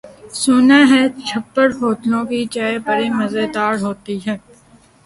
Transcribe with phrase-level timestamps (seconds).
[0.41, 4.35] سنا ہے چھپر ہوٹلوں کی چائے بڑی مزیدار ہوتی ہے۔